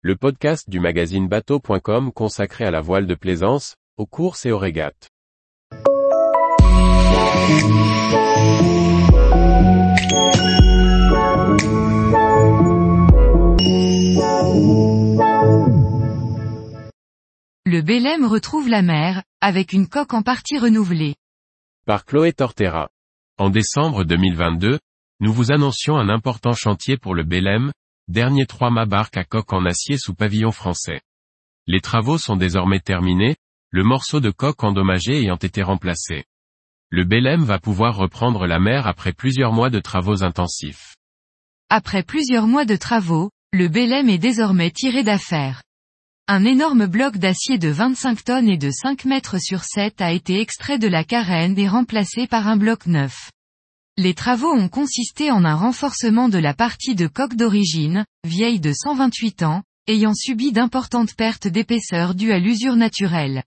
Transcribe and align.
le 0.00 0.14
podcast 0.14 0.70
du 0.70 0.78
magazine 0.78 1.26
bateau.com 1.26 2.12
consacré 2.12 2.64
à 2.64 2.70
la 2.70 2.80
voile 2.80 3.08
de 3.08 3.16
plaisance, 3.16 3.74
aux 3.96 4.06
courses 4.06 4.46
et 4.46 4.52
aux 4.52 4.58
régates. 4.58 5.10
Le 17.66 17.80
Bélème 17.82 18.24
retrouve 18.24 18.68
la 18.68 18.82
mer, 18.82 19.24
avec 19.40 19.72
une 19.72 19.88
coque 19.88 20.14
en 20.14 20.22
partie 20.22 20.58
renouvelée. 20.58 21.16
Par 21.86 22.04
Chloé 22.04 22.32
Tortera. 22.32 22.88
En 23.36 23.50
décembre 23.50 24.04
2022, 24.04 24.78
nous 25.18 25.32
vous 25.32 25.50
annoncions 25.50 25.96
un 25.96 26.08
important 26.08 26.52
chantier 26.52 26.96
pour 26.96 27.16
le 27.16 27.24
Bélème, 27.24 27.72
dernier 28.08 28.46
trois-mâts 28.46 28.86
barque 28.86 29.16
à 29.16 29.24
coque 29.24 29.52
en 29.52 29.64
acier 29.66 29.98
sous 29.98 30.14
pavillon 30.14 30.50
français. 30.50 31.02
Les 31.66 31.80
travaux 31.80 32.18
sont 32.18 32.36
désormais 32.36 32.80
terminés, 32.80 33.36
le 33.70 33.84
morceau 33.84 34.20
de 34.20 34.30
coque 34.30 34.64
endommagé 34.64 35.20
ayant 35.20 35.36
été 35.36 35.62
remplacé. 35.62 36.24
Le 36.90 37.04
Bélème 37.04 37.44
va 37.44 37.58
pouvoir 37.58 37.96
reprendre 37.96 38.46
la 38.46 38.58
mer 38.58 38.86
après 38.86 39.12
plusieurs 39.12 39.52
mois 39.52 39.68
de 39.68 39.78
travaux 39.78 40.22
intensifs. 40.22 40.96
Après 41.68 42.02
plusieurs 42.02 42.46
mois 42.46 42.64
de 42.64 42.76
travaux, 42.76 43.30
le 43.52 43.68
Bélème 43.68 44.08
est 44.08 44.18
désormais 44.18 44.70
tiré 44.70 45.02
d'affaire. 45.02 45.62
Un 46.26 46.46
énorme 46.46 46.86
bloc 46.86 47.18
d'acier 47.18 47.58
de 47.58 47.68
25 47.68 48.24
tonnes 48.24 48.48
et 48.48 48.56
de 48.56 48.70
5 48.70 49.04
mètres 49.04 49.38
sur 49.38 49.64
7 49.64 50.00
a 50.00 50.12
été 50.12 50.40
extrait 50.40 50.78
de 50.78 50.88
la 50.88 51.04
carène 51.04 51.58
et 51.58 51.68
remplacé 51.68 52.26
par 52.26 52.48
un 52.48 52.56
bloc 52.56 52.86
neuf. 52.86 53.30
Les 54.00 54.14
travaux 54.14 54.52
ont 54.52 54.68
consisté 54.68 55.32
en 55.32 55.44
un 55.44 55.56
renforcement 55.56 56.28
de 56.28 56.38
la 56.38 56.54
partie 56.54 56.94
de 56.94 57.08
coque 57.08 57.34
d'origine, 57.34 58.04
vieille 58.22 58.60
de 58.60 58.72
128 58.72 59.42
ans, 59.42 59.64
ayant 59.88 60.14
subi 60.14 60.52
d'importantes 60.52 61.16
pertes 61.16 61.48
d'épaisseur 61.48 62.14
dues 62.14 62.30
à 62.30 62.38
l'usure 62.38 62.76
naturelle. 62.76 63.42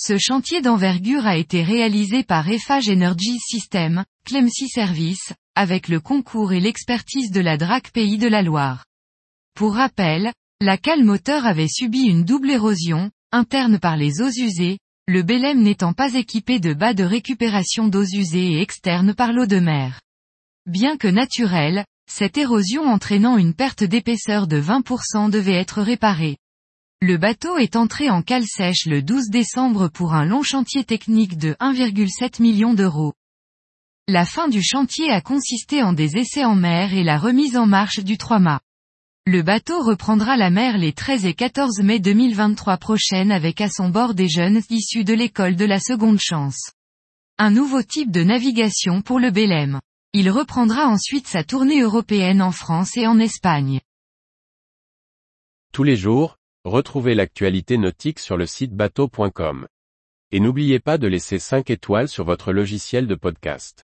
Ce 0.00 0.16
chantier 0.16 0.62
d'envergure 0.62 1.26
a 1.26 1.36
été 1.36 1.62
réalisé 1.62 2.22
par 2.22 2.48
Eiffage 2.48 2.88
Energy 2.88 3.38
System, 3.38 4.06
Clemcy 4.24 4.66
Service, 4.66 5.34
avec 5.54 5.88
le 5.88 6.00
concours 6.00 6.54
et 6.54 6.60
l'expertise 6.60 7.30
de 7.30 7.42
la 7.42 7.58
DRAC 7.58 7.92
Pays 7.92 8.16
de 8.16 8.28
la 8.28 8.40
Loire. 8.40 8.86
Pour 9.54 9.74
rappel, 9.74 10.32
la 10.62 10.78
cale 10.78 11.04
moteur 11.04 11.44
avait 11.44 11.68
subi 11.68 12.04
une 12.04 12.24
double 12.24 12.48
érosion, 12.48 13.10
interne 13.30 13.78
par 13.78 13.98
les 13.98 14.22
eaux 14.22 14.30
usées, 14.30 14.78
le 15.10 15.24
Bélème 15.24 15.60
n'étant 15.60 15.92
pas 15.92 16.14
équipé 16.14 16.60
de 16.60 16.72
bas 16.72 16.94
de 16.94 17.02
récupération 17.02 17.88
d'eaux 17.88 18.04
usées 18.04 18.52
et 18.52 18.60
externe 18.60 19.12
par 19.12 19.32
l'eau 19.32 19.44
de 19.44 19.58
mer. 19.58 20.00
Bien 20.66 20.96
que 20.96 21.08
naturelle, 21.08 21.84
cette 22.08 22.38
érosion 22.38 22.84
entraînant 22.84 23.36
une 23.36 23.52
perte 23.52 23.82
d'épaisseur 23.82 24.46
de 24.46 24.60
20% 24.60 25.28
devait 25.28 25.56
être 25.56 25.82
réparée. 25.82 26.36
Le 27.02 27.16
bateau 27.16 27.58
est 27.58 27.74
entré 27.74 28.08
en 28.08 28.22
cale 28.22 28.46
sèche 28.46 28.86
le 28.86 29.02
12 29.02 29.30
décembre 29.30 29.88
pour 29.88 30.14
un 30.14 30.24
long 30.24 30.44
chantier 30.44 30.84
technique 30.84 31.38
de 31.38 31.54
1,7 31.54 32.40
million 32.40 32.72
d'euros. 32.72 33.12
La 34.06 34.24
fin 34.24 34.46
du 34.46 34.62
chantier 34.62 35.10
a 35.10 35.20
consisté 35.20 35.82
en 35.82 35.92
des 35.92 36.18
essais 36.18 36.44
en 36.44 36.54
mer 36.54 36.94
et 36.94 37.02
la 37.02 37.18
remise 37.18 37.56
en 37.56 37.66
marche 37.66 37.98
du 37.98 38.16
3 38.16 38.38
mâts. 38.38 38.60
Le 39.32 39.42
bateau 39.42 39.80
reprendra 39.80 40.36
la 40.36 40.50
mer 40.50 40.76
les 40.76 40.92
13 40.92 41.24
et 41.24 41.34
14 41.34 41.82
mai 41.84 42.00
2023 42.00 42.78
prochaines 42.78 43.30
avec 43.30 43.60
à 43.60 43.68
son 43.68 43.88
bord 43.88 44.12
des 44.12 44.28
jeunes 44.28 44.60
issus 44.70 45.04
de 45.04 45.14
l'école 45.14 45.54
de 45.54 45.64
la 45.64 45.78
seconde 45.78 46.18
chance. 46.18 46.72
Un 47.38 47.52
nouveau 47.52 47.80
type 47.84 48.10
de 48.10 48.24
navigation 48.24 49.02
pour 49.02 49.20
le 49.20 49.30
Bélème. 49.30 49.78
Il 50.14 50.30
reprendra 50.30 50.88
ensuite 50.88 51.28
sa 51.28 51.44
tournée 51.44 51.80
européenne 51.80 52.42
en 52.42 52.50
France 52.50 52.96
et 52.96 53.06
en 53.06 53.20
Espagne. 53.20 53.80
Tous 55.72 55.84
les 55.84 55.94
jours, 55.94 56.36
retrouvez 56.64 57.14
l'actualité 57.14 57.78
nautique 57.78 58.18
sur 58.18 58.36
le 58.36 58.46
site 58.46 58.74
bateau.com. 58.74 59.68
Et 60.32 60.40
n'oubliez 60.40 60.80
pas 60.80 60.98
de 60.98 61.06
laisser 61.06 61.38
5 61.38 61.70
étoiles 61.70 62.08
sur 62.08 62.24
votre 62.24 62.52
logiciel 62.52 63.06
de 63.06 63.14
podcast. 63.14 63.84